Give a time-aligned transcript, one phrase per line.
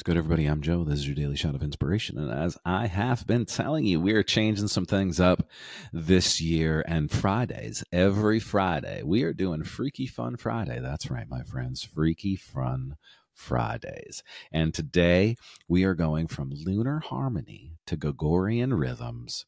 [0.00, 0.46] What's good, everybody?
[0.46, 0.82] I'm Joe.
[0.82, 2.16] This is your daily shot of inspiration.
[2.16, 5.46] And as I have been telling you, we are changing some things up
[5.92, 6.82] this year.
[6.88, 10.80] And Fridays, every Friday, we are doing Freaky Fun Friday.
[10.80, 11.84] That's right, my friends.
[11.84, 12.96] Freaky Fun
[13.34, 14.22] Fridays.
[14.50, 15.36] And today
[15.68, 19.44] we are going from lunar harmony to Gregorian rhythms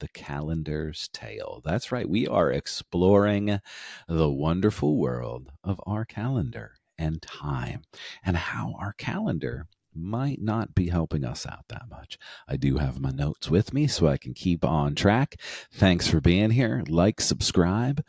[0.00, 1.62] the calendar's tale.
[1.64, 3.58] That's right, we are exploring
[4.06, 7.84] the wonderful world of our calendar and time
[8.22, 12.18] and how our calendar might not be helping us out that much.
[12.48, 15.40] I do have my notes with me so I can keep on track.
[15.72, 16.82] Thanks for being here.
[16.88, 18.04] Like, subscribe.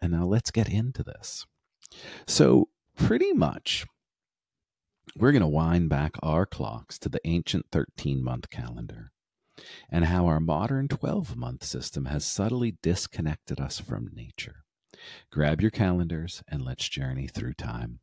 [0.00, 1.46] And now let's get into this.
[2.26, 3.86] So, pretty much,
[5.16, 9.12] we're going to wind back our clocks to the ancient 13 month calendar
[9.90, 14.64] and how our modern 12 month system has subtly disconnected us from nature.
[15.30, 18.00] Grab your calendars and let's journey through time.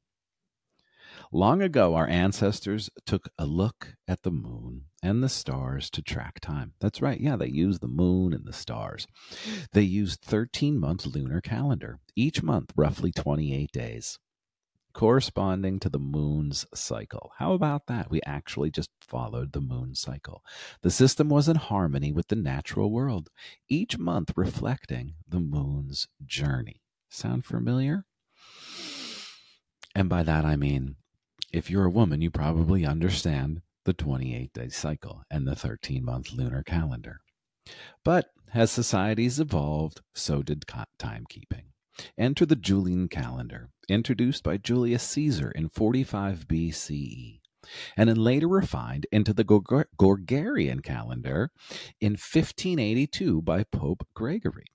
[1.31, 6.39] Long ago, our ancestors took a look at the moon and the stars to track
[6.39, 6.73] time.
[6.79, 7.19] That's right.
[7.19, 9.07] Yeah, they used the moon and the stars.
[9.73, 14.19] They used 13 month lunar calendar, each month roughly 28 days,
[14.93, 17.31] corresponding to the moon's cycle.
[17.37, 18.09] How about that?
[18.09, 20.43] We actually just followed the moon cycle.
[20.81, 23.29] The system was in harmony with the natural world,
[23.69, 26.81] each month reflecting the moon's journey.
[27.09, 28.05] Sound familiar?
[29.95, 30.95] And by that I mean
[31.51, 36.31] if you're a woman, you probably understand the 28 day cycle and the 13 month
[36.31, 37.21] lunar calendar.
[38.03, 40.65] But as societies evolved, so did
[40.99, 41.69] timekeeping.
[42.17, 47.41] Enter the Julian calendar, introduced by Julius Caesar in 45 BCE,
[47.97, 51.51] and then later refined into the Gregorian calendar
[51.99, 54.67] in 1582 by Pope Gregory.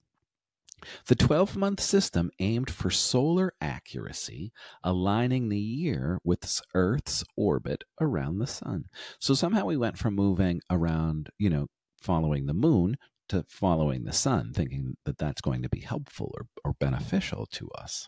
[1.07, 4.53] The 12 month system aimed for solar accuracy,
[4.83, 8.85] aligning the year with Earth's orbit around the sun.
[9.19, 11.67] So somehow we went from moving around, you know,
[12.01, 12.97] following the moon
[13.29, 17.71] to following the sun, thinking that that's going to be helpful or, or beneficial to
[17.71, 18.07] us.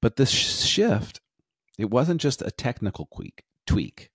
[0.00, 1.20] But this shift,
[1.78, 4.10] it wasn't just a technical tweak, tweak.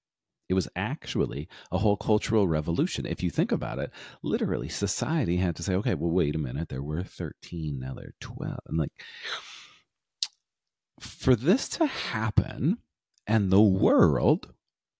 [0.50, 3.06] It was actually a whole cultural revolution.
[3.06, 6.70] If you think about it, literally society had to say, okay, well, wait a minute,
[6.70, 8.60] there were 13, now there are 12.
[8.68, 8.92] And like,
[11.00, 12.78] for this to happen
[13.26, 14.54] and the world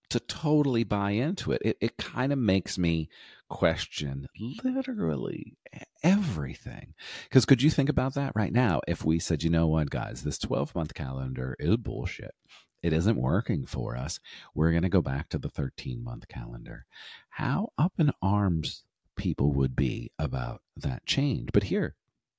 [0.10, 3.10] to totally buy into it, it, it kind of makes me
[3.50, 4.28] question
[4.64, 5.58] literally
[6.04, 6.94] everything.
[7.24, 10.24] Because could you think about that right now if we said, you know what, guys,
[10.24, 12.36] this 12 month calendar is bullshit
[12.84, 14.20] it isn't working for us.
[14.54, 16.86] We're going to go back to the 13 month calendar.
[17.30, 18.84] How up in arms
[19.16, 21.50] people would be about that change.
[21.54, 21.96] But here,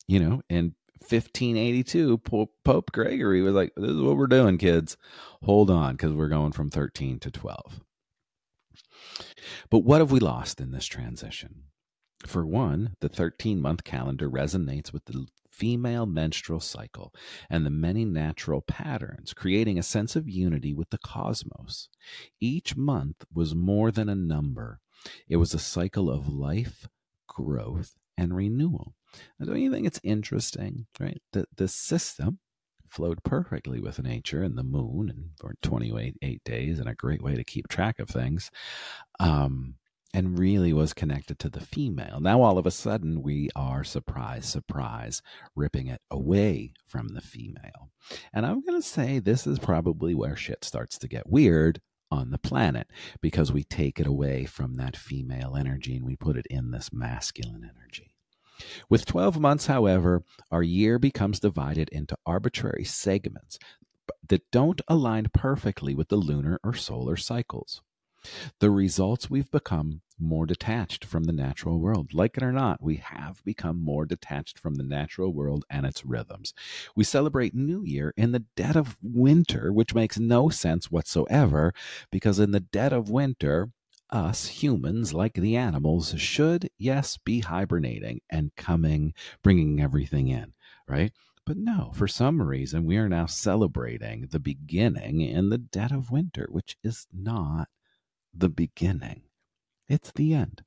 [0.07, 4.97] you know, in 1582, Pope Gregory was like, This is what we're doing, kids.
[5.43, 7.81] Hold on, because we're going from 13 to 12.
[9.71, 11.65] But what have we lost in this transition?
[12.27, 17.15] For one, the 13 month calendar resonates with the female menstrual cycle
[17.49, 21.89] and the many natural patterns, creating a sense of unity with the cosmos.
[22.41, 24.81] Each month was more than a number,
[25.29, 26.89] it was a cycle of life,
[27.27, 28.95] growth, and renewal.
[29.39, 31.21] Now, don't you think it's interesting, right?
[31.33, 32.39] That the system
[32.89, 37.23] flowed perfectly with nature and the moon and for 28 eight days and a great
[37.23, 38.51] way to keep track of things.
[39.19, 39.75] Um,
[40.15, 42.21] and really was connected to the female.
[42.21, 45.21] Now, all of a sudden, we are, surprise, surprise,
[45.57, 47.91] ripping it away from the female.
[48.33, 51.81] And I'm going to say this is probably where shit starts to get weird
[52.13, 52.87] on the planet
[53.21, 56.93] because we take it away from that female energy and we put it in this
[56.93, 58.15] masculine energy.
[58.89, 60.23] With 12 months, however,
[60.53, 63.59] our year becomes divided into arbitrary segments
[64.29, 67.83] that don't align perfectly with the lunar or solar cycles.
[68.61, 72.15] The results we've become more detached from the natural world.
[72.15, 76.05] Like it or not, we have become more detached from the natural world and its
[76.05, 76.55] rhythms.
[76.97, 81.75] We celebrate New Year in the dead of winter, which makes no sense whatsoever,
[82.11, 83.71] because in the dead of winter,
[84.11, 89.13] us humans, like the animals, should, yes, be hibernating and coming,
[89.43, 90.55] bringing everything in,
[90.89, 91.13] right?
[91.45, 96.11] But no, for some reason, we are now celebrating the beginning in the dead of
[96.11, 97.69] winter, which is not
[98.37, 99.23] the beginning,
[99.89, 100.63] it's the end.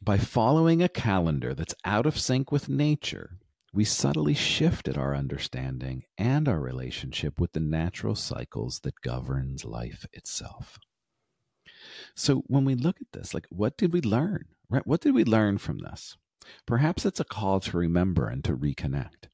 [0.00, 3.38] By following a calendar that's out of sync with nature,
[3.72, 10.04] we subtly shifted our understanding and our relationship with the natural cycles that governs life
[10.12, 10.78] itself.
[12.14, 14.46] So when we look at this, like what did we learn?
[14.68, 14.86] Right?
[14.86, 16.16] What did we learn from this?
[16.66, 19.28] Perhaps it's a call to remember and to reconnect,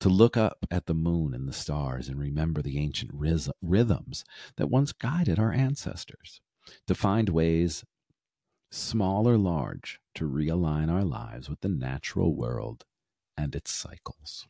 [0.00, 4.24] to look up at the moon and the stars and remember the ancient rhythms
[4.56, 6.40] that once guided our ancestors,
[6.86, 7.84] to find ways,
[8.70, 12.84] small or large, to realign our lives with the natural world
[13.36, 14.46] and its cycles.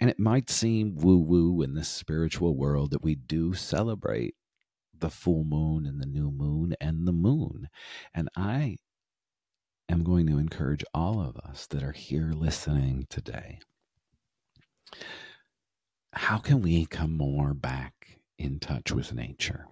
[0.00, 4.34] And it might seem woo woo in this spiritual world that we do celebrate
[4.96, 7.68] the full moon and the new moon and the moon.
[8.14, 8.76] And I
[9.88, 13.60] am going to encourage all of us that are here listening today.
[16.12, 19.66] How can we come more back in touch with nature?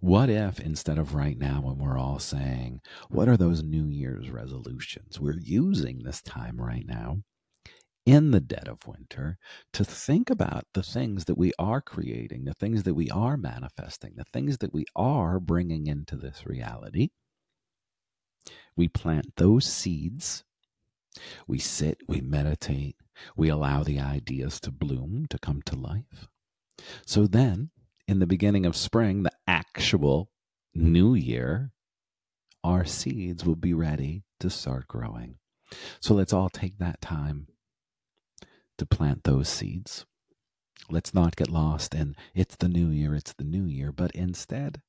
[0.00, 4.30] What if instead of right now, when we're all saying, What are those New Year's
[4.30, 5.18] resolutions?
[5.20, 7.22] We're using this time right now
[8.06, 9.38] in the dead of winter
[9.72, 14.12] to think about the things that we are creating, the things that we are manifesting,
[14.16, 17.08] the things that we are bringing into this reality.
[18.76, 20.44] We plant those seeds.
[21.46, 22.96] We sit, we meditate,
[23.36, 26.28] we allow the ideas to bloom, to come to life.
[27.06, 27.70] So then,
[28.06, 30.30] in the beginning of spring, the actual
[30.74, 31.72] new year,
[32.62, 35.36] our seeds will be ready to start growing.
[36.00, 37.46] So let's all take that time
[38.78, 40.04] to plant those seeds.
[40.90, 44.82] Let's not get lost in it's the new year, it's the new year, but instead,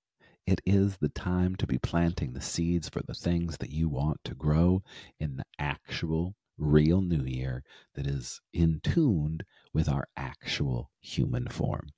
[0.45, 4.24] it is the time to be planting the seeds for the things that you want
[4.25, 4.83] to grow
[5.19, 7.63] in the actual, real new year
[7.95, 9.43] that is in tuned
[9.73, 11.89] with our actual human form.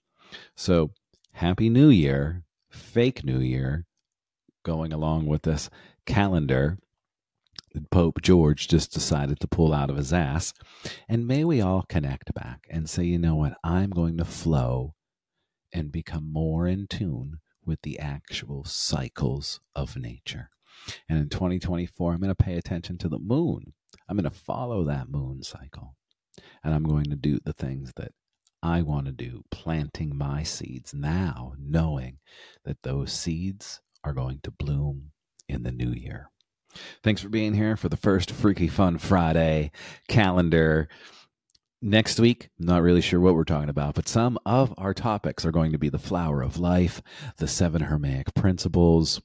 [0.56, 0.92] So,
[1.34, 3.86] Happy New Year, fake New Year,
[4.64, 5.70] going along with this
[6.06, 6.78] calendar
[7.74, 10.54] that Pope George just decided to pull out of his ass.
[11.08, 14.96] And may we all connect back and say, you know what, I'm going to flow
[15.72, 20.50] and become more in tune with the actual cycles of nature.
[21.10, 23.74] And in 2024, I'm going to pay attention to the moon.
[24.08, 25.96] I'm going to follow that moon cycle.
[26.64, 28.12] And I'm going to do the things that
[28.62, 32.20] I want to do, planting my seeds now, knowing
[32.64, 35.12] that those seeds are going to bloom
[35.48, 36.32] in the new year.
[37.04, 39.72] Thanks for being here for the first Freaky Fun Friday
[40.08, 40.90] calendar.
[41.82, 45.52] Next week, not really sure what we're talking about, but some of our topics are
[45.52, 47.02] going to be the flower of life,
[47.38, 49.22] the seven Hermetic principles,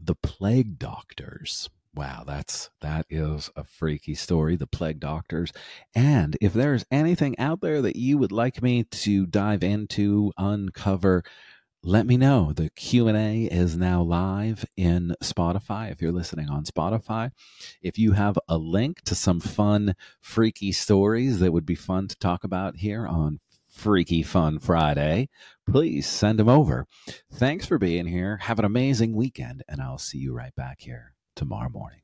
[0.00, 1.68] the plague doctors.
[1.96, 5.50] Wow, that's that is a freaky story, the plague doctors.
[5.94, 11.24] And if there's anything out there that you would like me to dive into, uncover,
[11.82, 12.52] let me know.
[12.52, 17.30] The Q&A is now live in Spotify if you're listening on Spotify.
[17.80, 22.18] If you have a link to some fun freaky stories that would be fun to
[22.18, 23.40] talk about here on
[23.70, 25.30] Freaky Fun Friday,
[25.66, 26.86] please send them over.
[27.32, 28.36] Thanks for being here.
[28.42, 32.00] Have an amazing weekend and I'll see you right back here tomorrow morning.